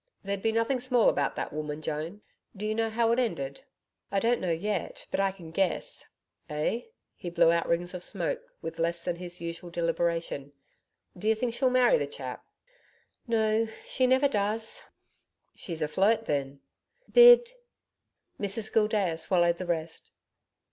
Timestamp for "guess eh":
5.51-6.85